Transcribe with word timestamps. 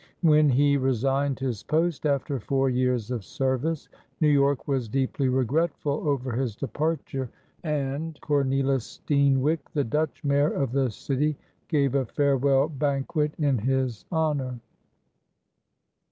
When 0.23 0.49
he 0.49 0.77
resigned 0.77 1.37
his 1.39 1.61
post 1.61 2.07
after 2.07 2.39
four 2.39 2.71
years 2.71 3.11
of 3.11 3.23
service, 3.23 3.87
New 4.19 4.29
York 4.29 4.67
was 4.67 4.89
deeply 4.89 5.29
regretful 5.29 6.07
over 6.09 6.31
his 6.31 6.55
departure 6.55 7.29
and 7.63 8.19
Cornelis 8.19 8.99
Steenwyck, 9.05 9.59
the 9.75 9.83
Dutch 9.83 10.23
mayor 10.23 10.49
of 10.51 10.71
the 10.71 10.89
city, 10.89 11.37
gave 11.67 11.93
a 11.93 12.07
farewell 12.07 12.67
banquet 12.67 13.35
in 13.37 13.59
his 13.59 14.05
honor. 14.11 14.59